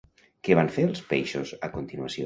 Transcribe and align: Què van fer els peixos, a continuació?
Què 0.47 0.57
van 0.61 0.71
fer 0.79 0.87
els 0.89 1.03
peixos, 1.13 1.57
a 1.69 1.71
continuació? 1.79 2.17